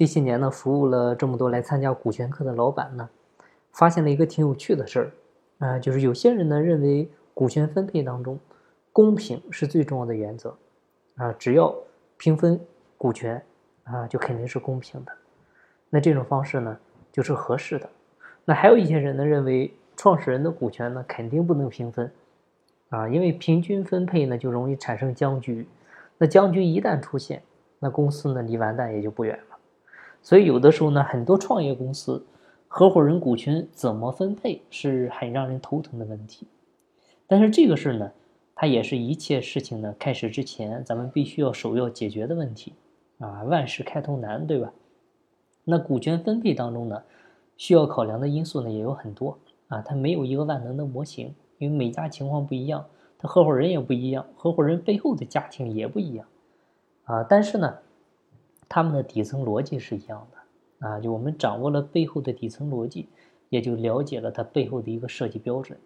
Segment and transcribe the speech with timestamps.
[0.00, 3.06] 这些年呢，服务了这么多来参加股权课的老板呢，
[3.70, 5.12] 发现了一个挺有趣的事儿，
[5.58, 8.38] 啊，就是有些人呢认为股权分配当中，
[8.94, 10.56] 公平是最重要的原则，
[11.16, 11.76] 啊，只要
[12.16, 12.58] 平分
[12.96, 13.44] 股权，
[13.84, 15.12] 啊，就肯定是公平的，
[15.90, 16.78] 那这种方式呢
[17.12, 17.86] 就是合适的。
[18.46, 22.10] 那还有一些人呢认为创始人的股权呢肯定不能平分，
[22.88, 25.68] 啊，因为平均分配呢就容易产生僵局，
[26.16, 27.42] 那僵局一旦出现，
[27.78, 29.49] 那公司呢离完蛋也就不远了。
[30.22, 32.24] 所以有的时候呢，很多创业公司
[32.68, 36.46] 合伙人股权怎么分配是很让人头疼的问题。
[37.26, 38.12] 但是这个事呢，
[38.54, 42.74] 它也是一切事情呢开始之前咱们必须要首要解决的问题
[43.18, 43.42] 啊。
[43.44, 44.72] 万事开头难，对吧？
[45.64, 47.02] 那股权分配当中呢？
[47.56, 49.36] 需要考量的因素呢也有很多
[49.68, 52.86] 啊，它没有一个万能的模型，因为每家情况不一样，
[53.18, 56.26] 他合伙人也不一样，合伙人背后的家庭也不一样
[57.04, 57.22] 啊。
[57.22, 57.76] 但是呢，
[58.70, 63.08] 他们的底层逻辑是一样的啊，就我们掌握了背后的底层逻辑，
[63.48, 65.76] 也就了解了它背后的一个设计标准。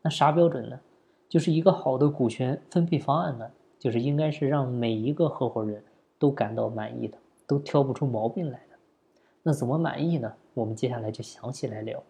[0.00, 0.80] 那啥标准呢？
[1.28, 5.84] 就是一个好的股权分配方案呢，就是应该是让每一个合伙人
[6.18, 8.76] 都感到满意的，都挑不出毛病来的。
[9.42, 10.32] 那怎么满意呢？
[10.54, 12.02] 我们接下来就详细来聊。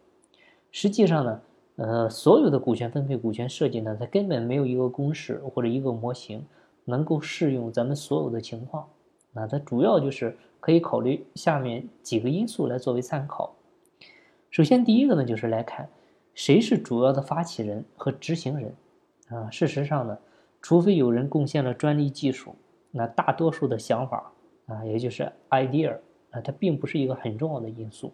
[0.70, 1.41] 实际上呢，
[1.77, 6.47] 呃，所有的股权分配、股权设计呢，它根本没有一个公式或者一个模型
[6.84, 8.89] 能够适用咱们所有的情况。
[9.33, 13.55] 那它主要就是可以考虑下面几个因素来作为参考。
[14.50, 15.88] 首先，第一个呢，就是来看
[16.34, 18.75] 谁是主要的发起人和执行人。
[19.28, 20.19] 啊，事实上呢，
[20.60, 22.55] 除非有人贡献了专利技术，
[22.91, 24.30] 那大多数的想法
[24.66, 25.97] 啊，也就是 idea
[26.30, 28.12] 啊，它并不是一个很重要的因素。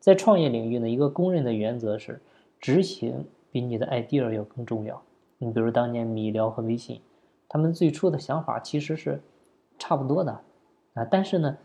[0.00, 2.20] 在创业领域呢，一个公认的原则是，
[2.58, 5.00] 执行比你的 idea 要更重要。
[5.38, 7.00] 你比如当年米聊和微信，
[7.48, 9.20] 他们最初的想法其实是
[9.80, 10.30] 差不多的
[10.94, 11.58] 啊，但是呢，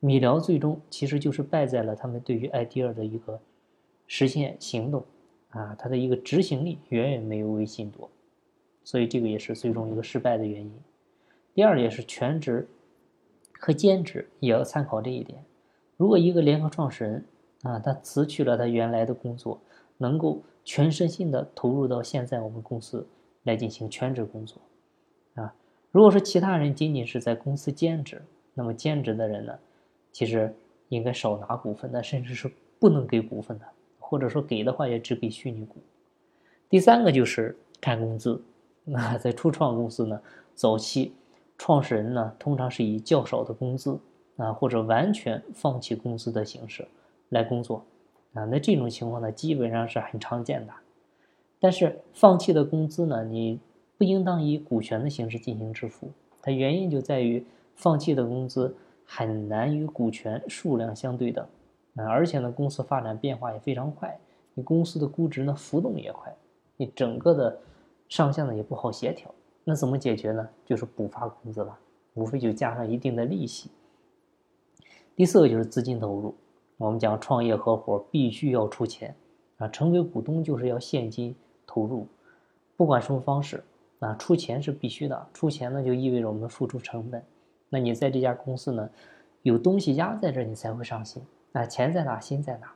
[0.00, 3.40] 米聊最终其实就是败在了他们对于 idea 的一个
[4.06, 5.02] 实现行动
[5.50, 8.10] 啊，它的一个执行力远远没有微信多，
[8.84, 10.72] 所以这个也是最终一个失败的原因。
[11.54, 12.68] 第二也是全职
[13.58, 15.44] 和兼职也要参考这一点。
[15.96, 17.24] 如果一个联合创始人，
[17.62, 19.60] 啊，他辞去了他原来的工作，
[19.98, 23.06] 能够全身心的投入到现在我们公司
[23.42, 24.60] 来进行全职工作，
[25.34, 25.54] 啊，
[25.90, 28.22] 如果说其他人仅仅是在公司兼职，
[28.54, 29.58] 那么兼职的人呢，
[30.12, 30.54] 其实
[30.88, 33.64] 应该少拿股份的，甚至是不能给股份的，
[33.98, 35.76] 或者说给的话也只给虚拟股。
[36.68, 38.40] 第三个就是看工资，
[38.84, 40.20] 那在初创公司呢，
[40.54, 41.12] 早期
[41.58, 43.98] 创始人呢通常是以较少的工资
[44.36, 46.86] 啊，或者完全放弃工资的形式。
[47.30, 47.84] 来工作，
[48.32, 50.72] 啊，那这种情况呢，基本上是很常见的。
[51.60, 53.60] 但是放弃的工资呢，你
[54.00, 56.10] 不应当以股权的形式进行支付。
[56.40, 57.44] 它原因就在于
[57.74, 58.74] 放弃的工资
[59.04, 61.46] 很难与股权数量相对等，
[61.96, 64.18] 啊，而且呢，公司发展变化也非常快，
[64.54, 66.34] 你公司的估值呢浮动也快，
[66.78, 67.58] 你整个的
[68.08, 69.30] 上下呢也不好协调。
[69.64, 70.48] 那怎么解决呢？
[70.64, 71.78] 就是补发工资了，
[72.14, 73.70] 无非就加上一定的利息。
[75.14, 76.34] 第四个就是资金投入。
[76.78, 79.14] 我们讲创业合伙必须要出钱，
[79.58, 81.36] 啊，成为股东就是要现金
[81.66, 82.06] 投入，
[82.78, 83.62] 不管什么方式，
[84.00, 85.26] 啊，出钱是必须的。
[85.32, 87.22] 出钱呢就意味着我们付出成本。
[87.68, 88.90] 那你在这家公司呢，
[89.42, 91.22] 有东西压在这，你才会上心。
[91.52, 92.72] 啊，钱在哪，心在哪。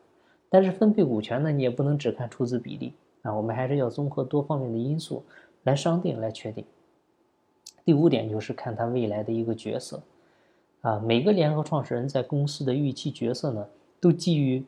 [0.48, 5.24] 但是分配股权呢，你也不能只看出资比例，啊，我们还是要综合多方面的因素
[5.64, 6.64] 来商定来确定。
[7.84, 10.02] 第五点就是看他未来的一个角色，
[10.80, 13.66] 啊，每个联合创始人在公司的预期角色呢。
[14.00, 14.62] 都基于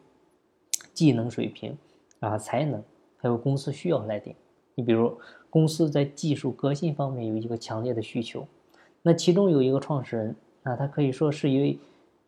[0.94, 1.76] 技能水平
[2.20, 2.82] 啊、才能，
[3.18, 4.34] 还有公司需要来定。
[4.76, 8.46] 你比如，公司在技术革新方面有一个强烈的需求，
[9.02, 11.78] 那其中有一个创始人啊，他可以说是一位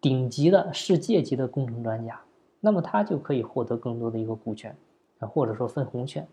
[0.00, 2.18] 顶级的世界级的工程专家，
[2.60, 4.74] 那么他就可以获得更多的一个股权
[5.18, 6.26] 啊，或者说分红权。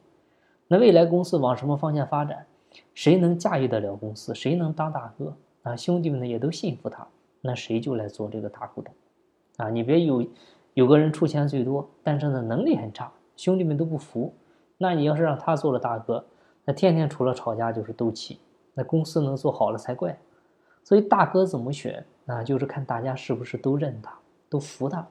[0.69, 2.47] 那未来公司往什么方向发展，
[2.93, 5.75] 谁能驾驭得了公司，谁能当大哥啊？
[5.75, 7.05] 兄弟们呢也都信服他，
[7.41, 8.93] 那谁就来做这个大股东
[9.57, 9.69] 啊？
[9.69, 10.25] 你别有。
[10.75, 14.33] 有个人出钱最多，但是呢能力很差，兄弟们都不服。
[14.77, 16.25] 那你要是让他做了大哥，
[16.63, 18.39] 那天天除了吵架就是斗气，
[18.73, 20.17] 那公司能做好了才怪。
[20.83, 24.17] 所以大哥怎么选，那就是看大家是不是都认他，
[24.49, 25.07] 都服他。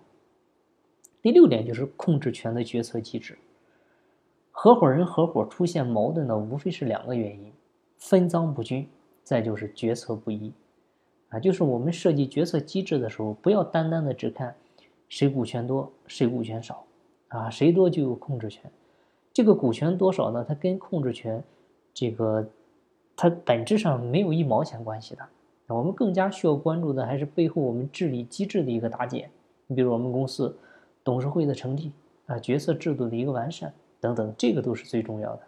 [1.22, 3.38] 第六点就是控制权的决策机制。
[4.50, 7.52] 合伙人合伙出现矛盾的无非是两个原因：
[7.96, 8.88] 分赃不均，
[9.22, 10.52] 再就是决策不一。
[11.30, 14.54] 啊，就是我们设计决策机制的时候，不要单单的只看。
[15.08, 16.84] 谁股权多，谁股权少，
[17.28, 18.70] 啊，谁多就有控制权。
[19.34, 20.44] 这个股权多少呢？
[20.48, 21.42] 它跟控制权，
[21.92, 22.48] 这个
[23.16, 25.26] 它本质上没有一毛钱关系的，
[25.66, 29.28] 我们更加需要关注的还是背后我们治理机制的一个搭建。
[29.66, 30.56] 你比如我们公司
[31.02, 31.90] 董事会的成立
[32.26, 35.40] 啊，决策制度的一个完善等等，这个都是最重要的。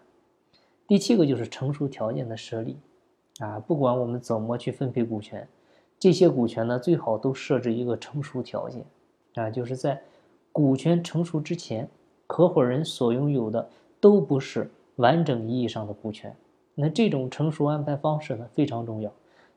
[0.85, 2.75] 第七个就是成熟条件的设立
[3.39, 5.47] 啊，不管我们怎么去分配股权，
[5.97, 8.83] 这些股权呢最好都设置一个成熟条件
[9.35, 10.01] 啊，就是在
[10.51, 11.89] 股权成熟之前，
[12.27, 13.69] 合伙人所拥有的
[13.99, 16.35] 都不是完整意义上的股权。
[16.75, 19.11] 那这种成熟安排方式呢非常重要。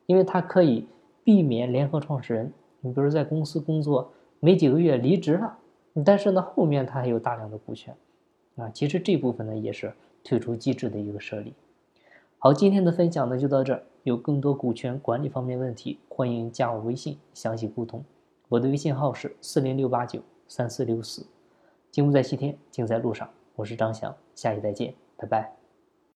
[0.06, 0.86] 因为它可以
[1.22, 5.56] 避免联合创始人，你比如在公司工作没几个月离职了，
[6.04, 7.94] 但是呢后面他还有大量的股权，
[8.56, 9.92] 啊，其实这部分呢也是
[10.24, 11.54] 退出机制的一个设立。
[12.38, 18.02] 好，今天的分享呢就到这儿，有更多股权管理方面问题，欢迎加我微信详细沟通。
[18.48, 21.24] 我的微信号是四零六八九三四六四。
[21.90, 23.28] 金不在西天，金在路上。
[23.56, 25.59] 我是张翔，下期再见，拜拜。